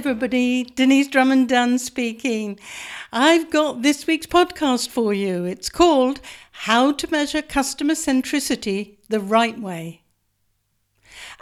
Everybody. 0.00 0.64
Denyse 0.64 1.10
Drummond 1.10 1.50
Dunn 1.50 1.78
speaking. 1.78 2.58
I've 3.12 3.50
got 3.50 3.82
this 3.82 4.06
week's 4.06 4.26
podcast 4.26 4.88
for 4.88 5.12
you. 5.12 5.44
It's 5.44 5.68
called 5.68 6.22
How 6.52 6.92
to 6.92 7.10
Measure 7.10 7.42
Customer 7.42 7.92
Centricity 7.92 8.96
the 9.10 9.20
Right 9.20 9.60
Way. 9.60 10.00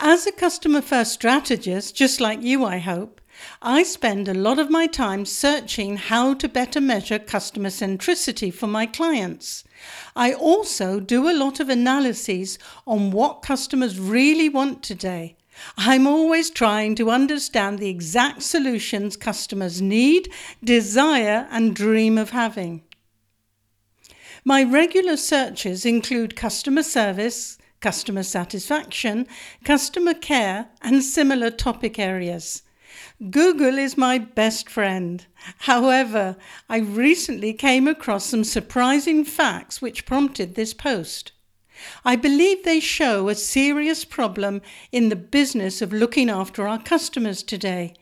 As 0.00 0.26
a 0.26 0.32
customer 0.32 0.80
first 0.80 1.12
strategist, 1.12 1.94
just 1.94 2.20
like 2.20 2.42
you, 2.42 2.64
I 2.64 2.78
hope, 2.78 3.20
I 3.62 3.84
spend 3.84 4.26
a 4.26 4.34
lot 4.34 4.58
of 4.58 4.70
my 4.70 4.88
time 4.88 5.24
searching 5.24 5.96
how 5.96 6.34
to 6.34 6.48
better 6.48 6.80
measure 6.80 7.20
customer 7.20 7.68
centricity 7.68 8.52
for 8.52 8.66
my 8.66 8.86
clients. 8.86 9.62
I 10.16 10.32
also 10.32 10.98
do 10.98 11.30
a 11.30 11.38
lot 11.38 11.60
of 11.60 11.68
analyses 11.68 12.58
on 12.88 13.12
what 13.12 13.42
customers 13.42 14.00
really 14.00 14.48
want 14.48 14.82
today. 14.82 15.36
I'm 15.76 16.06
always 16.06 16.50
trying 16.50 16.94
to 16.96 17.10
understand 17.10 17.78
the 17.78 17.88
exact 17.88 18.42
solutions 18.42 19.16
customers 19.16 19.80
need, 19.80 20.30
desire, 20.62 21.46
and 21.50 21.74
dream 21.74 22.18
of 22.18 22.30
having. 22.30 22.82
My 24.44 24.62
regular 24.62 25.16
searches 25.16 25.84
include 25.84 26.36
customer 26.36 26.82
service, 26.82 27.58
customer 27.80 28.22
satisfaction, 28.22 29.26
customer 29.64 30.14
care, 30.14 30.68
and 30.80 31.02
similar 31.02 31.50
topic 31.50 31.98
areas. 31.98 32.62
Google 33.30 33.78
is 33.78 33.96
my 33.96 34.18
best 34.18 34.70
friend. 34.70 35.26
However, 35.58 36.36
I 36.68 36.78
recently 36.78 37.52
came 37.52 37.88
across 37.88 38.26
some 38.26 38.44
surprising 38.44 39.24
facts 39.24 39.82
which 39.82 40.06
prompted 40.06 40.54
this 40.54 40.72
post. 40.72 41.32
I 42.04 42.16
believe 42.16 42.64
they 42.64 42.80
show 42.80 43.28
a 43.28 43.34
serious 43.34 44.04
problem 44.04 44.62
in 44.92 45.08
the 45.08 45.16
business 45.16 45.82
of 45.82 45.92
looking 45.92 46.30
after 46.30 46.66
our 46.66 46.82
customers 46.82 47.42
today. 47.42 47.94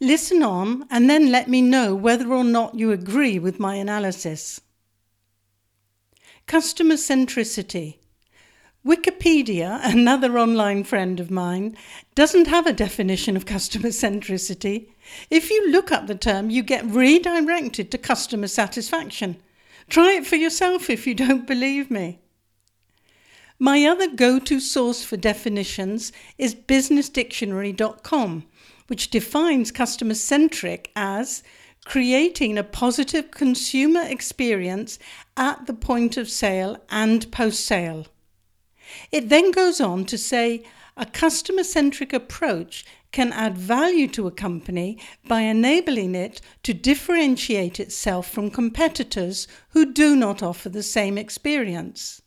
Listen 0.00 0.42
on 0.42 0.86
and 0.90 1.08
then 1.08 1.30
let 1.30 1.48
me 1.48 1.62
know 1.62 1.94
whether 1.94 2.32
or 2.32 2.44
not 2.44 2.74
you 2.74 2.90
agree 2.90 3.38
with 3.38 3.60
my 3.60 3.76
analysis. 3.76 4.60
Customer 6.46 6.96
centricity. 6.96 7.98
Wikipedia, 8.84 9.78
another 9.84 10.36
online 10.40 10.82
friend 10.82 11.20
of 11.20 11.30
mine, 11.30 11.76
doesn't 12.16 12.48
have 12.48 12.66
a 12.66 12.72
definition 12.72 13.36
of 13.36 13.46
customer 13.46 13.90
centricity. 13.90 14.88
If 15.30 15.50
you 15.50 15.70
look 15.70 15.92
up 15.92 16.08
the 16.08 16.16
term, 16.16 16.50
you 16.50 16.64
get 16.64 16.84
redirected 16.84 17.92
to 17.92 17.98
customer 17.98 18.48
satisfaction. 18.48 19.36
Try 19.88 20.14
it 20.14 20.26
for 20.26 20.34
yourself 20.34 20.90
if 20.90 21.06
you 21.06 21.14
don't 21.14 21.46
believe 21.46 21.92
me. 21.92 22.21
My 23.58 23.84
other 23.84 24.08
go 24.08 24.38
to 24.38 24.60
source 24.60 25.04
for 25.04 25.16
definitions 25.16 26.12
is 26.38 26.54
businessdictionary.com, 26.54 28.44
which 28.86 29.10
defines 29.10 29.70
customer 29.70 30.14
centric 30.14 30.90
as 30.96 31.42
creating 31.84 32.56
a 32.56 32.64
positive 32.64 33.30
consumer 33.30 34.02
experience 34.02 34.98
at 35.36 35.66
the 35.66 35.74
point 35.74 36.16
of 36.16 36.28
sale 36.28 36.76
and 36.90 37.30
post 37.32 37.64
sale. 37.64 38.06
It 39.10 39.28
then 39.28 39.50
goes 39.50 39.80
on 39.80 40.04
to 40.06 40.18
say 40.18 40.64
a 40.96 41.06
customer 41.06 41.64
centric 41.64 42.12
approach 42.12 42.84
can 43.12 43.32
add 43.32 43.56
value 43.56 44.08
to 44.08 44.26
a 44.26 44.30
company 44.30 44.98
by 45.26 45.42
enabling 45.42 46.14
it 46.14 46.40
to 46.62 46.74
differentiate 46.74 47.78
itself 47.78 48.30
from 48.30 48.50
competitors 48.50 49.46
who 49.70 49.92
do 49.92 50.16
not 50.16 50.42
offer 50.42 50.68
the 50.68 50.82
same 50.82 51.18
experience. 51.18 52.22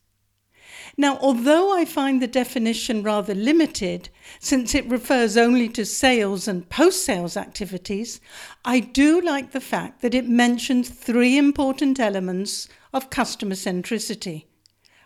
Now, 0.97 1.17
although 1.19 1.78
I 1.78 1.83
find 1.83 2.22
the 2.22 2.28
definition 2.28 3.03
rather 3.03 3.35
limited, 3.35 4.09
since 4.39 4.73
it 4.73 4.89
refers 4.89 5.35
only 5.35 5.67
to 5.69 5.85
sales 5.85 6.47
and 6.47 6.69
post 6.69 7.03
sales 7.03 7.35
activities, 7.35 8.22
I 8.63 8.79
do 8.79 9.19
like 9.19 9.51
the 9.51 9.59
fact 9.59 10.01
that 10.01 10.16
it 10.16 10.29
mentions 10.29 10.89
three 10.89 11.38
important 11.38 12.00
elements 12.00 12.69
of 12.94 13.09
customer 13.09 13.56
centricity 13.56 14.45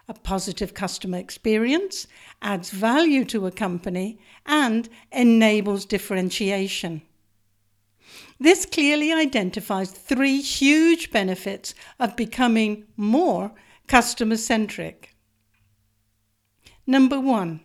a 0.10 0.14
positive 0.16 0.74
customer 0.74 1.20
experience, 1.20 2.08
adds 2.42 2.72
value 2.72 3.24
to 3.24 3.46
a 3.46 3.52
company, 3.52 4.18
and 4.48 4.90
enables 5.12 5.86
differentiation. 5.86 7.04
This 8.40 8.66
clearly 8.66 9.14
identifies 9.14 9.92
three 9.92 10.42
huge 10.42 11.12
benefits 11.12 11.76
of 12.00 12.16
becoming 12.16 12.86
more 12.98 13.52
customer 13.88 14.38
centric. 14.38 15.16
Number 16.90 17.20
one, 17.20 17.60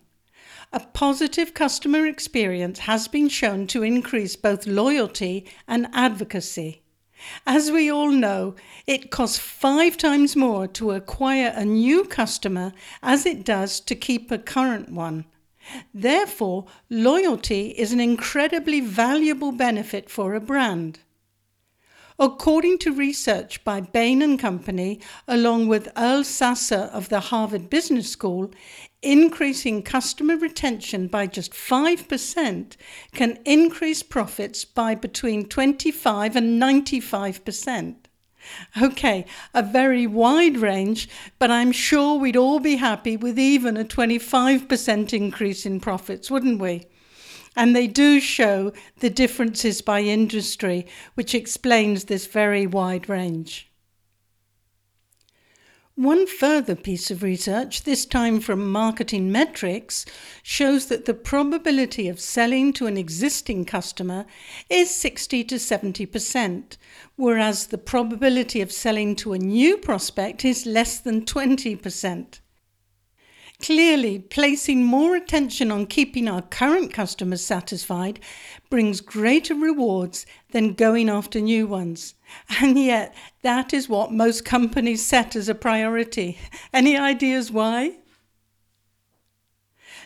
a 0.70 0.80
positive 0.80 1.54
customer 1.54 2.06
experience 2.06 2.80
has 2.80 3.08
been 3.08 3.30
shown 3.30 3.66
to 3.68 3.82
increase 3.82 4.36
both 4.36 4.66
loyalty 4.66 5.46
and 5.66 5.88
advocacy. 5.94 6.82
As 7.46 7.70
we 7.70 7.90
all 7.90 8.10
know, 8.10 8.54
it 8.86 9.10
costs 9.10 9.38
five 9.38 9.96
times 9.96 10.36
more 10.36 10.66
to 10.66 10.90
acquire 10.90 11.54
a 11.56 11.64
new 11.64 12.04
customer 12.04 12.74
as 13.02 13.24
it 13.24 13.46
does 13.46 13.80
to 13.80 13.94
keep 13.94 14.30
a 14.30 14.36
current 14.36 14.90
one. 14.90 15.24
Therefore, 15.94 16.66
loyalty 16.90 17.68
is 17.68 17.94
an 17.94 18.00
incredibly 18.00 18.80
valuable 18.80 19.52
benefit 19.52 20.10
for 20.10 20.34
a 20.34 20.40
brand. 20.40 20.98
According 22.18 22.78
to 22.78 22.92
research 22.92 23.64
by 23.64 23.80
Bain 23.80 24.22
and 24.22 24.38
Company, 24.38 25.00
along 25.26 25.66
with 25.66 25.90
Earl 25.96 26.22
Sasser 26.22 26.88
of 26.92 27.08
the 27.08 27.18
Harvard 27.18 27.68
Business 27.68 28.08
School, 28.08 28.52
increasing 29.02 29.82
customer 29.82 30.36
retention 30.36 31.08
by 31.08 31.26
just 31.26 31.52
5% 31.52 32.76
can 33.12 33.38
increase 33.44 34.04
profits 34.04 34.64
by 34.64 34.94
between 34.94 35.46
25 35.48 36.36
and 36.36 36.62
95%. 36.62 37.96
Okay, 38.80 39.24
a 39.52 39.62
very 39.62 40.06
wide 40.06 40.58
range, 40.58 41.08
but 41.40 41.50
I'm 41.50 41.72
sure 41.72 42.16
we'd 42.16 42.36
all 42.36 42.60
be 42.60 42.76
happy 42.76 43.16
with 43.16 43.40
even 43.40 43.76
a 43.76 43.84
25% 43.84 45.12
increase 45.12 45.66
in 45.66 45.80
profits, 45.80 46.30
wouldn't 46.30 46.60
we? 46.60 46.84
And 47.56 47.74
they 47.74 47.86
do 47.86 48.20
show 48.20 48.72
the 48.98 49.10
differences 49.10 49.80
by 49.80 50.00
industry, 50.00 50.86
which 51.14 51.34
explains 51.34 52.04
this 52.04 52.26
very 52.26 52.66
wide 52.66 53.08
range. 53.08 53.70
One 55.96 56.26
further 56.26 56.74
piece 56.74 57.12
of 57.12 57.22
research, 57.22 57.84
this 57.84 58.04
time 58.04 58.40
from 58.40 58.72
Marketing 58.72 59.30
Metrics, 59.30 60.04
shows 60.42 60.86
that 60.86 61.04
the 61.04 61.14
probability 61.14 62.08
of 62.08 62.18
selling 62.18 62.72
to 62.72 62.88
an 62.88 62.96
existing 62.96 63.64
customer 63.64 64.26
is 64.68 64.92
60 64.92 65.44
to 65.44 65.54
70%, 65.54 66.76
whereas 67.14 67.68
the 67.68 67.78
probability 67.78 68.60
of 68.60 68.72
selling 68.72 69.14
to 69.14 69.34
a 69.34 69.38
new 69.38 69.76
prospect 69.76 70.44
is 70.44 70.66
less 70.66 70.98
than 70.98 71.24
20%. 71.24 72.40
Clearly, 73.64 74.18
placing 74.18 74.84
more 74.84 75.16
attention 75.16 75.72
on 75.72 75.86
keeping 75.86 76.28
our 76.28 76.42
current 76.42 76.92
customers 76.92 77.40
satisfied 77.40 78.20
brings 78.68 79.00
greater 79.00 79.54
rewards 79.54 80.26
than 80.50 80.74
going 80.74 81.08
after 81.08 81.40
new 81.40 81.66
ones. 81.66 82.14
And 82.60 82.78
yet, 82.78 83.14
that 83.40 83.72
is 83.72 83.88
what 83.88 84.12
most 84.12 84.44
companies 84.44 85.02
set 85.02 85.34
as 85.34 85.48
a 85.48 85.54
priority. 85.54 86.36
Any 86.74 86.98
ideas 86.98 87.50
why? 87.50 88.00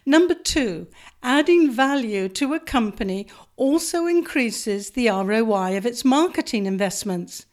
Number 0.07 0.35
two, 0.35 0.87
adding 1.21 1.73
value 1.73 2.29
to 2.29 2.55
a 2.55 2.61
company 2.61 3.27
also 3.57 4.07
increases 4.07 4.91
the 4.91 5.09
ROI 5.09 5.77
of 5.77 5.85
its 5.85 6.05
marketing 6.05 6.67
investments. 6.67 7.45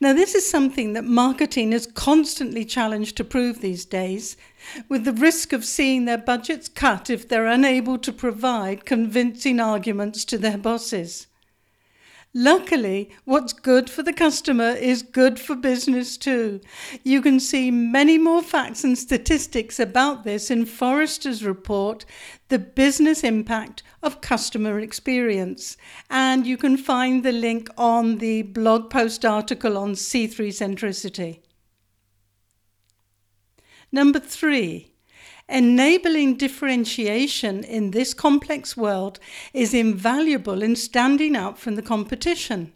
Now, 0.00 0.12
this 0.12 0.34
is 0.34 0.48
something 0.48 0.92
that 0.92 1.04
marketing 1.04 1.72
is 1.72 1.86
constantly 1.86 2.64
challenged 2.64 3.16
to 3.16 3.24
prove 3.24 3.60
these 3.60 3.84
days, 3.84 4.36
with 4.88 5.04
the 5.04 5.12
risk 5.12 5.52
of 5.52 5.64
seeing 5.64 6.04
their 6.04 6.18
budgets 6.18 6.68
cut 6.68 7.08
if 7.10 7.28
they're 7.28 7.46
unable 7.46 7.98
to 7.98 8.12
provide 8.12 8.84
convincing 8.84 9.60
arguments 9.60 10.24
to 10.26 10.38
their 10.38 10.58
bosses. 10.58 11.26
Luckily, 12.34 13.10
what's 13.26 13.52
good 13.52 13.90
for 13.90 14.02
the 14.02 14.12
customer 14.12 14.70
is 14.70 15.02
good 15.02 15.38
for 15.38 15.54
business 15.54 16.16
too. 16.16 16.62
You 17.02 17.20
can 17.20 17.38
see 17.38 17.70
many 17.70 18.16
more 18.16 18.42
facts 18.42 18.84
and 18.84 18.96
statistics 18.96 19.78
about 19.78 20.24
this 20.24 20.50
in 20.50 20.64
Forrester's 20.64 21.44
report, 21.44 22.06
The 22.48 22.58
Business 22.58 23.22
Impact 23.22 23.82
of 24.02 24.22
Customer 24.22 24.80
Experience. 24.80 25.76
And 26.08 26.46
you 26.46 26.56
can 26.56 26.78
find 26.78 27.22
the 27.22 27.32
link 27.32 27.68
on 27.76 28.16
the 28.16 28.40
blog 28.40 28.88
post 28.88 29.26
article 29.26 29.76
on 29.76 29.92
C3 29.92 30.48
centricity. 30.48 31.40
Number 33.92 34.18
three, 34.18 34.91
Enabling 35.52 36.38
differentiation 36.38 37.62
in 37.62 37.90
this 37.90 38.14
complex 38.14 38.74
world 38.74 39.20
is 39.52 39.74
invaluable 39.74 40.62
in 40.62 40.74
standing 40.74 41.36
out 41.36 41.58
from 41.58 41.74
the 41.74 41.82
competition. 41.82 42.72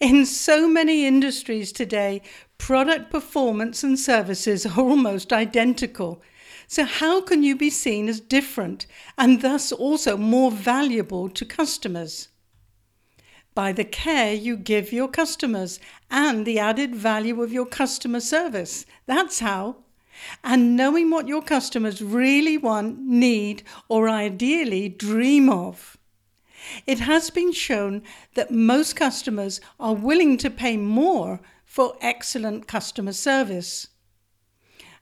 In 0.00 0.24
so 0.24 0.66
many 0.66 1.04
industries 1.04 1.72
today, 1.72 2.22
product 2.56 3.10
performance 3.10 3.84
and 3.84 3.98
services 3.98 4.64
are 4.64 4.80
almost 4.80 5.30
identical. 5.30 6.22
So, 6.66 6.86
how 6.86 7.20
can 7.20 7.42
you 7.42 7.54
be 7.54 7.68
seen 7.68 8.08
as 8.08 8.18
different 8.18 8.86
and 9.18 9.42
thus 9.42 9.70
also 9.70 10.16
more 10.16 10.50
valuable 10.50 11.28
to 11.28 11.44
customers? 11.44 12.28
by 13.54 13.72
the 13.72 13.84
care 13.84 14.34
you 14.34 14.54
give 14.54 14.92
your 14.92 15.08
customers 15.08 15.80
and 16.10 16.44
the 16.46 16.58
added 16.58 16.94
value 16.94 17.42
of 17.42 17.50
your 17.50 17.64
customer 17.64 18.20
service. 18.20 18.84
That's 19.06 19.40
how. 19.40 19.85
And 20.42 20.76
knowing 20.76 21.10
what 21.10 21.28
your 21.28 21.42
customers 21.42 22.02
really 22.02 22.58
want, 22.58 22.98
need, 23.00 23.62
or 23.88 24.08
ideally 24.08 24.88
dream 24.88 25.48
of. 25.50 25.96
It 26.86 27.00
has 27.00 27.30
been 27.30 27.52
shown 27.52 28.02
that 28.34 28.50
most 28.50 28.96
customers 28.96 29.60
are 29.78 29.94
willing 29.94 30.36
to 30.38 30.50
pay 30.50 30.76
more 30.76 31.40
for 31.64 31.96
excellent 32.00 32.66
customer 32.66 33.12
service. 33.12 33.88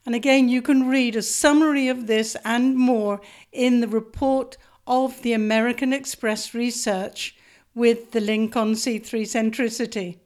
And 0.07 0.15
again, 0.15 0.49
you 0.49 0.61
can 0.61 0.89
read 0.89 1.17
a 1.17 1.23
summary 1.23 1.89
of 1.89 2.07
this 2.07 2.37
and 2.45 2.77
more 2.77 3.21
in 3.53 3.81
the 3.81 3.89
report 3.89 4.57
of 4.87 5.23
the 5.23 5.33
American 5.33 5.93
Express 5.93 6.53
research 6.53 7.37
with 7.75 8.13
the 8.13 8.21
link 8.21 8.57
on 8.57 8.73
C3 8.75 9.23
centricity. 9.23 10.19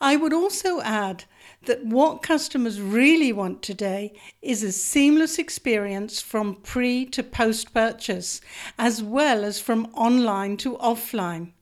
I 0.00 0.16
would 0.16 0.32
also 0.32 0.80
add 0.80 1.24
that 1.64 1.84
what 1.84 2.22
customers 2.22 2.80
really 2.80 3.32
want 3.32 3.62
today 3.62 4.12
is 4.40 4.62
a 4.62 4.70
seamless 4.70 5.38
experience 5.38 6.20
from 6.20 6.56
pre 6.56 7.04
to 7.06 7.22
post 7.22 7.74
purchase, 7.74 8.40
as 8.78 9.02
well 9.02 9.44
as 9.44 9.60
from 9.60 9.86
online 9.94 10.56
to 10.58 10.76
offline. 10.76 11.52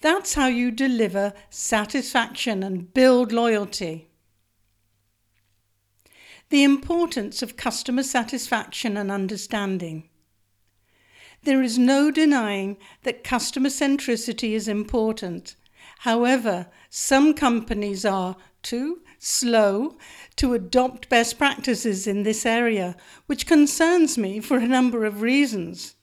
That's 0.00 0.34
how 0.34 0.46
you 0.46 0.70
deliver 0.70 1.34
satisfaction 1.50 2.62
and 2.62 2.92
build 2.94 3.32
loyalty. 3.32 4.08
The 6.48 6.64
importance 6.64 7.42
of 7.42 7.56
customer 7.56 8.02
satisfaction 8.02 8.96
and 8.96 9.10
understanding. 9.10 10.08
There 11.42 11.62
is 11.62 11.78
no 11.78 12.10
denying 12.10 12.78
that 13.02 13.22
customer 13.22 13.68
centricity 13.68 14.52
is 14.52 14.66
important. 14.66 15.54
However, 16.00 16.66
some 16.92 17.34
companies 17.34 18.04
are 18.04 18.34
too 18.62 19.00
slow 19.16 19.96
to 20.34 20.54
adopt 20.54 21.08
best 21.08 21.38
practices 21.38 22.08
in 22.08 22.24
this 22.24 22.44
area, 22.44 22.96
which 23.26 23.46
concerns 23.46 24.18
me 24.18 24.40
for 24.40 24.56
a 24.56 24.66
number 24.66 25.04
of 25.04 25.22
reasons. 25.22 25.94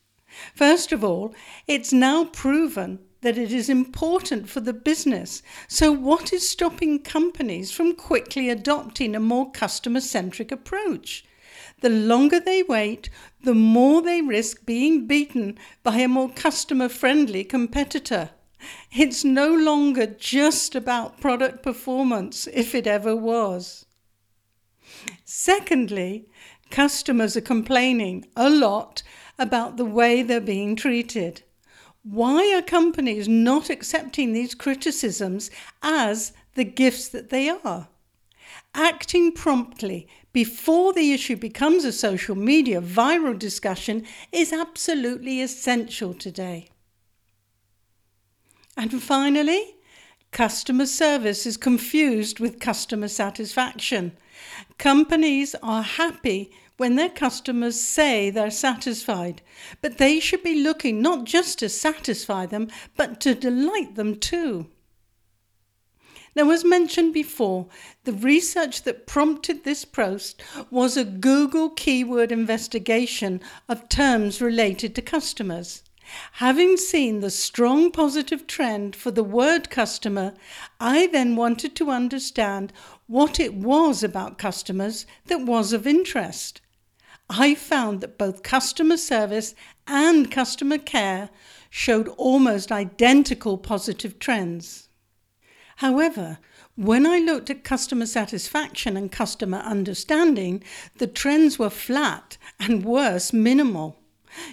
First 0.55 0.93
of 0.93 1.03
all, 1.03 1.35
it's 1.67 1.91
now 1.91 2.23
proven 2.23 2.99
that 3.19 3.37
it 3.37 3.51
is 3.51 3.67
important 3.67 4.47
for 4.47 4.61
the 4.61 4.71
business. 4.71 5.43
So, 5.67 5.91
what 5.91 6.31
is 6.31 6.47
stopping 6.47 6.99
companies 6.99 7.69
from 7.69 7.93
quickly 7.93 8.49
adopting 8.49 9.13
a 9.13 9.19
more 9.19 9.51
customer 9.51 9.99
centric 9.99 10.53
approach? 10.53 11.25
The 11.81 11.89
longer 11.89 12.39
they 12.39 12.63
wait, 12.63 13.09
the 13.43 13.53
more 13.55 14.01
they 14.01 14.21
risk 14.21 14.65
being 14.65 15.05
beaten 15.05 15.57
by 15.83 15.97
a 15.97 16.07
more 16.07 16.29
customer 16.29 16.87
friendly 16.87 17.43
competitor. 17.43 18.29
It's 18.91 19.23
no 19.23 19.53
longer 19.53 20.07
just 20.07 20.75
about 20.75 21.19
product 21.19 21.61
performance, 21.61 22.47
if 22.47 22.73
it 22.73 22.87
ever 22.87 23.15
was. 23.15 23.85
Secondly, 25.25 26.27
customers 26.69 27.37
are 27.37 27.41
complaining 27.41 28.25
a 28.35 28.49
lot 28.49 29.03
about 29.37 29.77
the 29.77 29.85
way 29.85 30.21
they're 30.21 30.41
being 30.41 30.75
treated. 30.75 31.43
Why 32.03 32.53
are 32.55 32.61
companies 32.61 33.27
not 33.27 33.69
accepting 33.69 34.31
these 34.31 34.55
criticisms 34.55 35.51
as 35.81 36.33
the 36.55 36.63
gifts 36.63 37.09
that 37.09 37.29
they 37.29 37.49
are? 37.49 37.89
Acting 38.73 39.33
promptly 39.33 40.07
before 40.31 40.93
the 40.93 41.11
issue 41.11 41.35
becomes 41.35 41.83
a 41.83 41.91
social 41.91 42.35
media 42.35 42.81
viral 42.81 43.37
discussion 43.37 44.05
is 44.31 44.53
absolutely 44.53 45.41
essential 45.41 46.13
today. 46.13 46.69
And 48.79 49.01
finally, 49.01 49.75
customer 50.31 50.85
service 50.85 51.47
is 51.47 51.57
confused 51.57 52.39
with 52.39 52.59
customer 52.59 53.07
satisfaction. 53.07 54.15
Companies 54.77 55.55
are 55.63 55.81
happy 55.81 56.51
when 56.77 56.95
their 56.95 57.09
customers 57.09 57.81
say 57.81 58.29
they're 58.29 58.51
satisfied, 58.51 59.41
but 59.81 59.97
they 59.97 60.19
should 60.19 60.43
be 60.43 60.61
looking 60.61 61.01
not 61.01 61.25
just 61.25 61.57
to 61.57 61.69
satisfy 61.69 62.45
them, 62.45 62.67
but 62.95 63.19
to 63.21 63.33
delight 63.33 63.95
them 63.95 64.15
too. 64.15 64.67
Now, 66.35 66.51
as 66.51 66.63
mentioned 66.63 67.15
before, 67.15 67.65
the 68.03 68.13
research 68.13 68.83
that 68.83 69.07
prompted 69.07 69.63
this 69.63 69.85
post 69.85 70.43
was 70.69 70.95
a 70.95 71.03
Google 71.03 71.71
keyword 71.71 72.31
investigation 72.31 73.41
of 73.67 73.89
terms 73.89 74.39
related 74.39 74.93
to 74.93 75.01
customers. 75.01 75.81
Having 76.33 76.77
seen 76.77 77.19
the 77.19 77.29
strong 77.29 77.91
positive 77.91 78.47
trend 78.47 78.95
for 78.95 79.11
the 79.11 79.23
word 79.23 79.69
customer, 79.69 80.33
I 80.79 81.07
then 81.07 81.35
wanted 81.35 81.75
to 81.75 81.91
understand 81.91 82.71
what 83.07 83.39
it 83.39 83.53
was 83.53 84.03
about 84.03 84.37
customers 84.37 85.05
that 85.25 85.41
was 85.41 85.73
of 85.73 85.85
interest. 85.85 86.61
I 87.29 87.55
found 87.55 88.01
that 88.01 88.17
both 88.17 88.43
customer 88.43 88.97
service 88.97 89.53
and 89.85 90.31
customer 90.31 90.77
care 90.77 91.29
showed 91.69 92.07
almost 92.09 92.71
identical 92.71 93.57
positive 93.57 94.17
trends. 94.19 94.87
However, 95.77 96.39
when 96.75 97.05
I 97.05 97.19
looked 97.19 97.49
at 97.49 97.63
customer 97.63 98.05
satisfaction 98.05 98.95
and 98.95 99.11
customer 99.11 99.57
understanding, 99.59 100.63
the 100.97 101.07
trends 101.07 101.59
were 101.59 101.69
flat 101.69 102.37
and 102.59 102.85
worse, 102.85 103.33
minimal. 103.33 103.99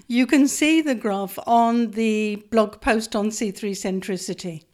You 0.07 0.27
can 0.27 0.49
see 0.49 0.81
the 0.81 0.95
graph 0.95 1.39
on 1.47 1.93
the 1.93 2.45
blog 2.51 2.81
post 2.81 3.15
on 3.15 3.31
C3 3.31 3.73
centricity. 3.73 4.65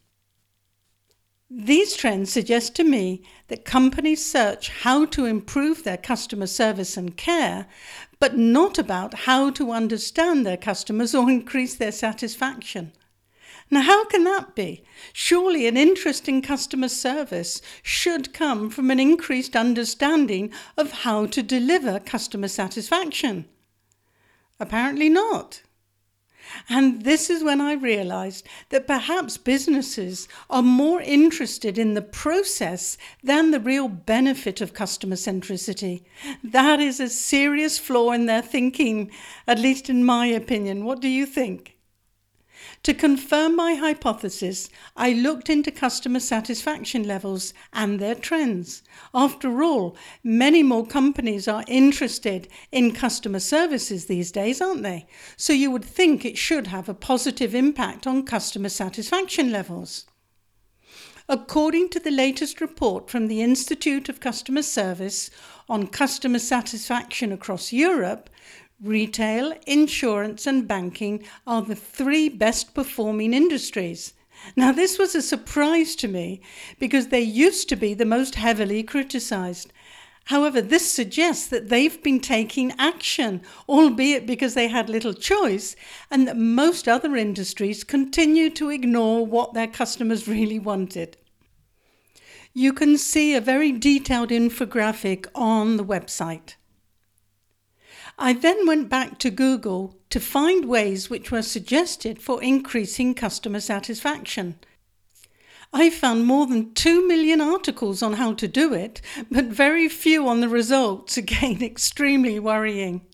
These 1.53 1.97
trends 1.97 2.33
suggest 2.33 2.77
to 2.77 2.85
me 2.85 3.23
that 3.49 3.65
companies 3.65 4.25
search 4.25 4.69
how 4.69 5.05
to 5.07 5.25
improve 5.25 5.83
their 5.83 5.97
customer 5.97 6.47
service 6.47 6.97
and 6.97 7.17
care, 7.17 7.67
but 8.21 8.37
not 8.37 8.79
about 8.79 9.15
how 9.27 9.51
to 9.51 9.73
understand 9.73 10.47
their 10.47 10.57
customers 10.57 11.13
or 11.13 11.29
increase 11.29 11.75
their 11.75 11.91
satisfaction. 11.91 12.93
Now, 13.69 13.83
how 13.83 14.05
can 14.05 14.25
that 14.25 14.55
be? 14.55 14.85
Surely 15.13 15.67
an 15.67 15.77
interest 15.77 16.29
in 16.29 16.43
customer 16.43 16.89
service 16.89 17.61
should 17.83 18.33
come 18.33 18.71
from 18.71 18.91
an 18.91 19.01
increased 19.01 19.57
understanding 19.57 20.53
of 20.77 20.93
how 20.93 21.27
to 21.27 21.43
deliver 21.43 21.99
customer 22.01 22.49
satisfaction. 22.49 23.47
Apparently 24.61 25.09
not. 25.09 25.63
And 26.69 27.03
this 27.03 27.31
is 27.31 27.45
when 27.45 27.61
I 27.61 27.73
realized 27.73 28.47
that 28.71 28.87
perhaps 28.87 29.37
businesses 29.37 30.29
are 30.49 30.63
more 30.63 31.01
interested 31.01 31.79
in 31.79 31.95
the 31.95 32.03
process 32.03 32.99
than 33.23 33.51
the 33.51 33.61
real 33.61 33.89
benefit 33.89 34.61
of 34.61 34.75
customer 34.75 35.17
centricity. 35.17 36.03
That 36.43 36.81
is 36.81 37.01
a 37.01 37.09
serious 37.09 37.79
flaw 37.79 38.13
in 38.13 38.27
their 38.27 38.43
thinking, 38.43 39.11
at 39.47 39.59
least 39.59 39.89
in 39.89 40.05
my 40.05 40.27
opinion. 40.27 40.85
What 40.85 41.01
do 41.01 41.09
you 41.09 41.25
think? 41.25 41.77
To 42.85 42.95
confirm 42.95 43.57
my 43.57 43.75
hypothesis, 43.75 44.71
I 44.97 45.13
looked 45.13 45.51
into 45.51 45.71
customer 45.71 46.19
satisfaction 46.19 47.07
levels 47.07 47.53
and 47.75 48.01
their 48.01 48.15
trends. 48.15 48.83
After 49.13 49.63
all, 49.63 49.97
many 50.25 50.63
more 50.63 50.87
companies 50.87 51.47
are 51.47 51.63
interested 51.69 52.49
in 52.73 52.93
customer 52.93 53.41
services 53.41 54.07
these 54.07 54.33
days, 54.33 54.63
aren't 54.63 54.83
they? 54.83 55.07
So 55.37 55.53
you 55.53 55.71
would 55.71 55.85
think 55.85 56.25
it 56.25 56.39
should 56.39 56.69
have 56.69 56.89
a 56.89 56.95
positive 56.95 57.55
impact 57.55 58.07
on 58.07 58.25
customer 58.25 58.71
satisfaction 58.71 59.53
levels. 59.53 60.07
According 61.29 61.91
to 61.91 62.01
the 62.01 62.11
latest 62.11 62.63
report 62.63 63.11
from 63.11 63.29
the 63.29 63.43
Institute 63.43 64.09
of 64.09 64.21
Customer 64.21 64.63
Service 64.63 65.31
on 65.69 65.87
customer 65.87 66.39
satisfaction 66.39 67.31
across 67.31 67.73
Europe, 67.73 68.31
Retail, 68.83 69.53
insurance, 69.67 70.47
and 70.47 70.67
banking 70.67 71.23
are 71.47 71.61
the 71.61 71.75
three 71.75 72.31
best 72.31 72.75
performing 72.75 73.35
industries. 73.35 74.15
Now, 74.57 74.73
this 74.73 74.99
was 74.99 75.15
a 75.15 75.21
surprise 75.21 75.95
to 75.97 76.09
me 76.09 76.41
because 76.79 77.09
they 77.09 77.21
used 77.21 77.69
to 77.69 77.77
be 77.77 77.93
the 77.93 78.07
most 78.07 78.37
heavily 78.37 78.83
criticized. 78.83 79.71
However, 80.25 80.63
this 80.63 80.91
suggests 80.91 81.47
that 81.49 81.69
they've 81.69 82.03
been 82.03 82.21
taking 82.21 82.73
action, 82.79 83.43
albeit 83.69 84.27
because 84.27 84.55
they 84.55 84.69
had 84.69 84.89
little 84.89 85.13
choice, 85.13 85.77
and 86.11 86.27
that 86.27 86.39
most 86.39 86.89
other 86.89 87.17
industries 87.17 87.85
continue 87.85 88.49
to 88.51 88.71
ignore 88.71 89.27
what 89.27 89.53
their 89.53 89.67
customers 89.67 90.27
really 90.27 90.59
wanted. 90.59 91.19
You 92.55 92.73
can 92.73 92.97
see 92.97 93.35
a 93.35 93.41
very 93.41 93.73
detailed 93.73 94.31
infographic 94.31 95.27
on 95.35 95.77
the 95.77 95.85
website. 95.85 96.55
I 98.23 98.35
then 98.35 98.67
went 98.67 98.91
back 98.91 99.19
to 99.21 99.31
Google 99.31 99.97
to 100.11 100.21
find 100.21 100.67
ways 100.67 101.09
which 101.09 101.33
were 101.33 101.41
suggested 101.41 102.21
for 102.21 102.43
increasing 102.43 103.15
customer 103.15 103.61
satisfaction. 103.61 104.57
I 105.73 105.89
found 105.89 106.27
more 106.27 106.47
than 106.47 106.75
2 106.75 107.09
million 107.09 107.41
articles 107.41 108.03
on 108.03 108.15
how 108.15 108.35
to 108.35 108.47
do 108.47 108.75
it, 108.75 109.01
but 109.31 109.47
very 109.47 109.89
few 109.89 110.29
on 110.29 110.41
the 110.41 110.51
results, 110.51 111.17
again, 111.25 111.63
extremely 111.63 112.39
worrying. 112.39 113.07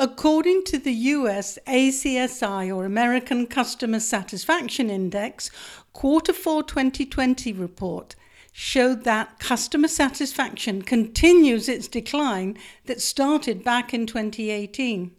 According 0.00 0.64
to 0.64 0.78
the 0.78 0.92
US 0.92 1.56
ACSI 1.68 2.74
or 2.74 2.84
American 2.84 3.46
Customer 3.46 4.00
Satisfaction 4.00 4.90
Index, 4.90 5.52
quarter 5.92 6.32
4 6.32 6.64
2020 6.64 7.52
report 7.52 8.16
showed 8.56 9.02
that 9.02 9.40
customer 9.40 9.88
satisfaction 9.88 10.80
continues 10.80 11.68
its 11.68 11.88
decline 11.88 12.56
that 12.84 13.00
started 13.00 13.64
back 13.64 13.92
in 13.92 14.06
2018. 14.06 15.10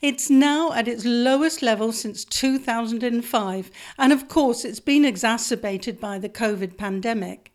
It's 0.00 0.30
now 0.30 0.72
at 0.72 0.88
its 0.88 1.04
lowest 1.04 1.60
level 1.60 1.92
since 1.92 2.24
2005, 2.24 3.70
and 3.98 4.12
of 4.14 4.28
course, 4.28 4.64
it's 4.64 4.80
been 4.80 5.04
exacerbated 5.04 6.00
by 6.00 6.18
the 6.18 6.30
COVID 6.30 6.78
pandemic. 6.78 7.52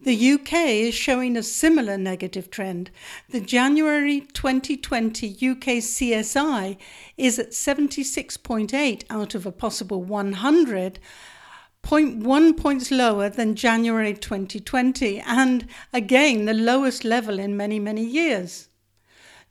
The 0.00 0.30
UK 0.30 0.52
is 0.52 0.94
showing 0.94 1.36
a 1.36 1.42
similar 1.42 1.98
negative 1.98 2.52
trend. 2.52 2.92
The 3.30 3.40
January 3.40 4.20
2020 4.20 5.28
UK 5.28 5.82
CSI 5.82 6.76
is 7.16 7.40
at 7.40 7.50
76.8 7.50 9.04
out 9.10 9.34
of 9.34 9.44
a 9.44 9.50
possible 9.50 10.04
100, 10.04 11.00
0.1 11.84 12.56
points 12.56 12.90
lower 12.90 13.28
than 13.28 13.54
January 13.54 14.12
2020, 14.12 15.20
and 15.20 15.66
again 15.92 16.44
the 16.44 16.54
lowest 16.54 17.04
level 17.04 17.38
in 17.38 17.56
many, 17.56 17.78
many 17.78 18.04
years. 18.04 18.68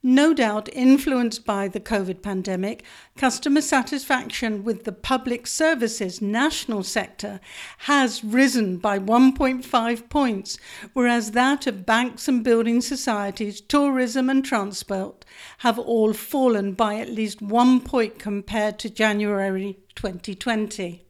No 0.04 0.34
doubt 0.34 0.70
influenced 0.74 1.44
by 1.44 1.68
the 1.68 1.80
COVID 1.80 2.22
pandemic, 2.22 2.84
customer 3.18 3.62
satisfaction 3.62 4.64
with 4.64 4.84
the 4.84 4.92
public 4.92 5.48
services 5.48 6.22
national 6.22 6.84
sector 6.84 7.40
has 7.80 8.24
risen 8.24 8.78
by 8.78 9.00
1.5 9.00 10.08
points, 10.08 10.60
whereas 10.94 11.32
that 11.32 11.66
of 11.66 11.86
banks 11.86 12.28
and 12.28 12.44
building 12.44 12.80
societies, 12.80 13.60
tourism 13.60 14.30
and 14.30 14.46
transport 14.46 15.26
have 15.60 15.80
all 15.80 16.14
fallen 16.14 16.74
by 16.74 16.96
at 16.98 17.10
least 17.10 17.42
one 17.42 17.82
point 17.82 18.20
compared 18.20 18.78
to 18.80 18.92
January 18.92 19.80
2020. 19.96 21.07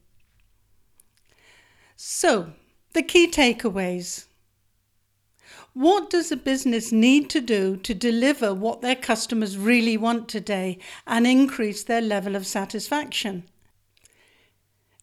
So, 2.00 2.54
the 2.94 3.02
key 3.02 3.28
takeaways. 3.28 4.26
What 5.74 6.12
does 6.12 6.32
a 6.32 6.38
business 6.38 6.92
need 6.92 7.28
to 7.32 7.42
do 7.42 7.76
to 7.78 7.94
deliver 7.96 8.54
what 8.54 8.82
their 8.82 8.96
customers 8.96 9.58
really 9.58 9.98
want 9.98 10.30
today 10.30 10.78
and 11.08 11.26
increase 11.26 11.82
their 11.82 12.02
level 12.02 12.36
of 12.36 12.46
satisfaction? 12.46 13.46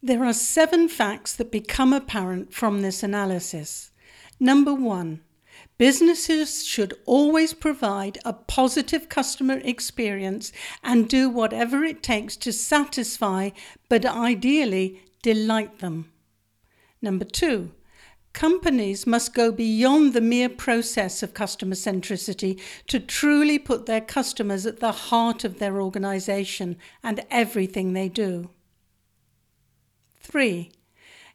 There 0.00 0.24
are 0.24 0.32
seven 0.32 0.88
facts 0.88 1.34
that 1.34 1.50
become 1.50 1.92
apparent 1.92 2.54
from 2.54 2.82
this 2.82 3.02
analysis. 3.02 3.90
Number 4.38 4.72
one, 4.72 5.20
businesses 5.78 6.64
should 6.64 6.94
always 7.06 7.54
provide 7.54 8.18
a 8.24 8.34
positive 8.34 9.08
customer 9.08 9.60
experience 9.64 10.52
and 10.84 11.08
do 11.08 11.28
whatever 11.28 11.82
it 11.82 12.04
takes 12.04 12.36
to 12.36 12.52
satisfy, 12.52 13.50
but 13.88 14.06
ideally 14.06 15.00
delight 15.22 15.80
them. 15.80 16.12
Number 17.04 17.26
two, 17.26 17.72
Companies 18.32 19.06
must 19.06 19.34
go 19.34 19.52
beyond 19.52 20.12
the 20.14 20.22
mere 20.22 20.48
process 20.48 21.22
of 21.22 21.34
customer 21.34 21.76
centricity 21.76 22.58
to 22.88 22.98
truly 22.98 23.58
put 23.60 23.84
their 23.84 24.00
customers 24.00 24.64
at 24.66 24.80
the 24.80 24.90
heart 24.90 25.44
of 25.44 25.58
their 25.58 25.80
organization 25.80 26.76
and 27.02 27.24
everything 27.30 27.92
they 27.92 28.08
do. 28.08 28.50
3. 30.18 30.72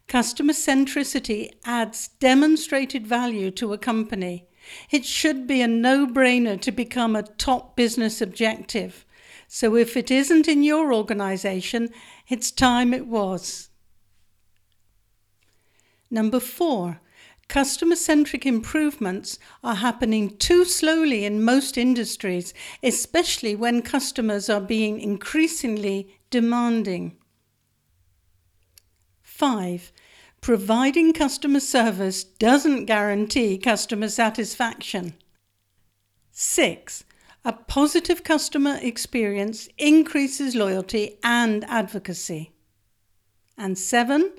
Customer 0.08 0.52
centricity 0.52 1.52
adds 1.64 2.08
demonstrated 2.18 3.06
value 3.06 3.50
to 3.52 3.72
a 3.72 3.78
company. 3.78 4.48
It 4.90 5.06
should 5.06 5.46
be 5.46 5.62
a 5.62 5.68
no 5.68 6.06
brainer 6.06 6.60
to 6.60 6.72
become 6.72 7.16
a 7.16 7.22
top 7.22 7.76
business 7.76 8.20
objective. 8.20 9.06
So 9.48 9.74
if 9.74 9.96
it 9.96 10.10
isn't 10.10 10.48
in 10.48 10.64
your 10.64 10.92
organization, 10.92 11.88
it's 12.28 12.50
time 12.50 12.92
it 12.92 13.06
was. 13.06 13.69
Number 16.10 16.40
four, 16.40 17.00
customer 17.48 17.96
centric 17.96 18.44
improvements 18.44 19.38
are 19.62 19.76
happening 19.76 20.36
too 20.36 20.64
slowly 20.64 21.24
in 21.24 21.44
most 21.44 21.78
industries, 21.78 22.52
especially 22.82 23.54
when 23.54 23.82
customers 23.82 24.48
are 24.48 24.60
being 24.60 25.00
increasingly 25.00 26.16
demanding. 26.30 27.16
Five, 29.22 29.92
providing 30.40 31.12
customer 31.12 31.60
service 31.60 32.24
doesn't 32.24 32.86
guarantee 32.86 33.58
customer 33.58 34.08
satisfaction. 34.08 35.14
Six, 36.30 37.04
a 37.44 37.52
positive 37.52 38.22
customer 38.22 38.78
experience 38.82 39.68
increases 39.78 40.54
loyalty 40.54 41.18
and 41.22 41.64
advocacy. 41.64 42.52
And 43.56 43.78
seven, 43.78 44.32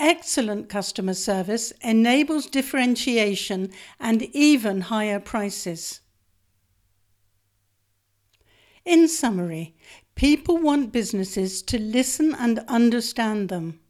Excellent 0.00 0.68
customer 0.68 1.14
service 1.14 1.72
enables 1.82 2.46
differentiation 2.46 3.70
and 3.98 4.22
even 4.34 4.82
higher 4.82 5.18
prices. 5.18 6.00
In 8.84 9.08
summary, 9.08 9.74
people 10.14 10.56
want 10.56 10.92
businesses 10.92 11.62
to 11.62 11.78
listen 11.80 12.34
and 12.34 12.60
understand 12.68 13.48
them. 13.48 13.80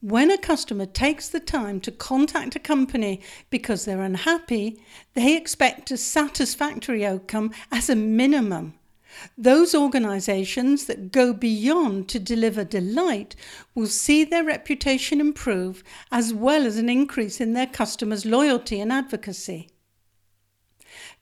When 0.00 0.30
a 0.30 0.38
customer 0.38 0.86
takes 0.86 1.28
the 1.28 1.40
time 1.40 1.80
to 1.80 1.92
contact 1.92 2.56
a 2.56 2.60
company 2.60 3.20
because 3.50 3.84
they're 3.84 4.00
unhappy, 4.00 4.80
they 5.14 5.36
expect 5.36 5.90
a 5.90 5.96
satisfactory 5.96 7.04
outcome 7.04 7.52
as 7.70 7.90
a 7.90 7.94
minimum. 7.94 8.74
Those 9.36 9.74
organisations 9.74 10.86
that 10.86 11.12
go 11.12 11.32
beyond 11.32 12.08
to 12.08 12.18
deliver 12.18 12.64
delight 12.64 13.36
will 13.74 13.86
see 13.86 14.24
their 14.24 14.44
reputation 14.44 15.20
improve 15.20 15.84
as 16.10 16.32
well 16.32 16.66
as 16.66 16.76
an 16.76 16.88
increase 16.88 17.40
in 17.40 17.52
their 17.52 17.66
customers' 17.66 18.24
loyalty 18.24 18.80
and 18.80 18.92
advocacy. 18.92 19.68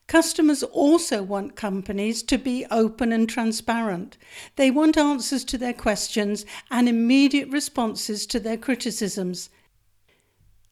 Customers 0.07 0.65
also 0.65 1.23
want 1.23 1.55
companies 1.55 2.25
to 2.25 2.37
be 2.37 2.67
open 2.69 3.13
and 3.13 3.29
transparent. 3.29 4.19
They 4.57 4.69
want 4.69 4.99
answers 4.99 5.45
to 5.45 5.57
their 5.57 5.73
questions 5.73 6.45
and 6.69 6.89
immediate 6.89 7.49
responses 7.49 8.27
to 8.27 8.41
their 8.41 8.57
criticisms. 8.57 9.51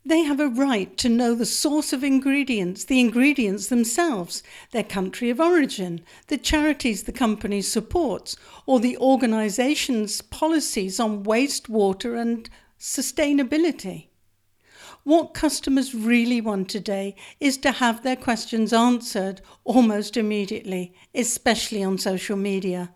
They 0.09 0.23
have 0.23 0.41
a 0.41 0.49
right 0.49 0.97
to 0.97 1.11
know 1.11 1.35
the 1.35 1.45
source 1.45 1.93
of 1.93 2.03
ingredients, 2.03 2.85
the 2.85 2.99
ingredients 2.99 3.67
themselves, 3.67 4.43
their 4.71 4.83
country 4.83 5.29
of 5.29 5.39
origin, 5.39 6.01
the 6.29 6.39
charities 6.39 7.03
the 7.03 7.13
company 7.13 7.61
supports, 7.61 8.35
or 8.65 8.81
the 8.81 8.97
organization's 8.97 10.23
policies 10.23 10.99
on 10.99 11.25
wastewater 11.25 12.19
and 12.19 12.49
sustainability. 12.81 14.07
What 15.05 15.35
customers 15.35 15.95
really 15.95 16.41
want 16.41 16.71
today 16.71 17.15
is 17.39 17.59
to 17.59 17.73
have 17.73 18.03
their 18.03 18.17
questions 18.17 18.73
answered 18.73 19.43
almost 19.65 20.17
immediately, 20.17 20.95
especially 21.15 21.85
on 21.85 21.99
social 21.99 22.39
media. 22.39 22.95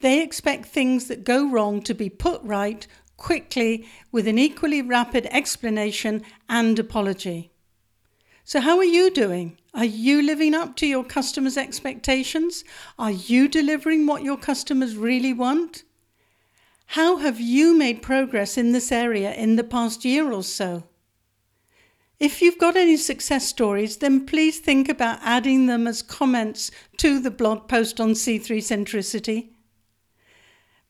They 0.00 0.22
expect 0.22 0.64
things 0.64 1.08
that 1.08 1.22
go 1.22 1.50
wrong 1.50 1.82
to 1.82 1.92
be 1.92 2.08
put 2.08 2.40
right 2.42 2.86
quickly 3.16 3.88
with 4.12 4.26
an 4.28 4.38
equally 4.38 4.82
rapid 4.82 5.26
explanation 5.26 6.22
and 6.48 6.78
apology. 6.78 7.50
So, 8.44 8.60
how 8.60 8.78
are 8.78 8.84
you 8.84 9.10
doing? 9.10 9.58
Are 9.74 9.84
you 9.84 10.22
living 10.22 10.54
up 10.54 10.76
to 10.76 10.86
your 10.86 11.04
customers' 11.04 11.56
expectations? 11.56 12.64
Are 12.98 13.10
you 13.10 13.48
delivering 13.48 14.06
what 14.06 14.22
your 14.22 14.36
customers 14.36 14.96
really 14.96 15.32
want? 15.32 15.82
How 16.90 17.16
have 17.16 17.40
you 17.40 17.76
made 17.76 18.02
progress 18.02 18.56
in 18.56 18.72
this 18.72 18.92
area 18.92 19.34
in 19.34 19.56
the 19.56 19.64
past 19.64 20.04
year 20.04 20.30
or 20.32 20.44
so? 20.44 20.84
If 22.18 22.40
you've 22.40 22.58
got 22.58 22.76
any 22.76 22.96
success 22.96 23.46
stories, 23.46 23.98
then 23.98 24.24
please 24.24 24.58
think 24.60 24.88
about 24.88 25.18
adding 25.22 25.66
them 25.66 25.86
as 25.86 26.00
comments 26.00 26.70
to 26.96 27.20
the 27.20 27.30
blog 27.30 27.68
post 27.68 28.00
on 28.00 28.10
C3 28.12 28.58
Centricity. 28.58 29.48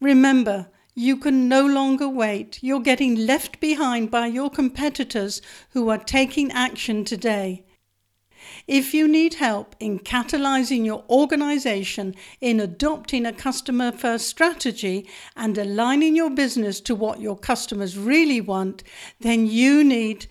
Remember, 0.01 0.69
you 0.99 1.15
can 1.19 1.47
no 1.47 1.65
longer 1.65 2.09
wait. 2.09 2.59
You're 2.63 2.81
getting 2.81 3.27
left 3.27 3.61
behind 3.61 4.11
by 4.11 4.29
your 4.29 4.49
competitors 4.49 5.43
who 5.71 5.91
are 5.91 5.99
taking 5.99 6.51
action 6.51 7.05
today. 7.05 7.65
If 8.67 8.95
you 8.95 9.07
need 9.07 9.35
help 9.35 9.77
in 9.79 9.99
catalyzing 9.99 10.87
your 10.87 11.05
organization 11.11 12.15
in 12.41 12.61
adopting 12.61 13.27
a 13.27 13.33
customer 13.33 13.93
first 13.93 14.27
strategy 14.27 15.07
and 15.37 15.59
aligning 15.59 16.17
your 16.17 16.31
business 16.31 16.81
to 16.83 16.95
what 16.95 17.21
your 17.21 17.37
customers 17.37 17.99
really 17.99 18.41
want, 18.41 18.83
then 19.21 19.47
you 19.47 19.85
need 19.85 20.27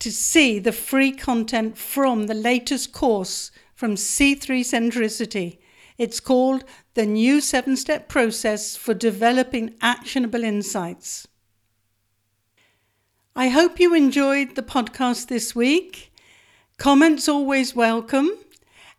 to 0.00 0.12
see 0.12 0.58
the 0.58 0.72
free 0.72 1.12
content 1.12 1.78
from 1.78 2.26
the 2.26 2.34
latest 2.34 2.92
course 2.92 3.50
from 3.74 3.94
C3 3.94 4.60
Centricity. 4.60 5.58
It's 5.96 6.20
called 6.20 6.64
the 6.94 7.06
new 7.06 7.40
seven 7.40 7.76
step 7.76 8.08
process 8.08 8.76
for 8.76 8.94
developing 8.94 9.74
actionable 9.80 10.44
insights. 10.44 11.26
I 13.34 13.48
hope 13.48 13.80
you 13.80 13.94
enjoyed 13.94 14.56
the 14.56 14.62
podcast 14.62 15.28
this 15.28 15.54
week. 15.54 16.12
Comments 16.76 17.26
always 17.28 17.74
welcome, 17.74 18.30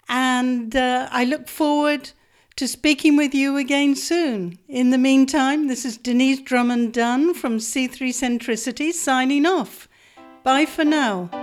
and 0.10 0.76
uh, 0.76 1.08
I 1.12 1.24
look 1.24 1.48
forward 1.48 2.12
to 2.56 2.68
speaking 2.68 3.16
with 3.16 3.34
you 3.36 3.58
again 3.58 3.96
soon. 3.96 4.58
In 4.68 4.90
the 4.90 4.98
meantime, 4.98 5.68
this 5.68 5.86
is 5.86 5.98
Denyse 5.98 6.44
Drummond 6.44 6.94
Dunn 6.94 7.34
from 7.34 7.58
C3 7.58 8.10
Centricity 8.10 8.92
signing 8.92 9.46
off. 9.46 9.88
Bye 10.44 10.66
for 10.66 10.84
now. 10.84 11.43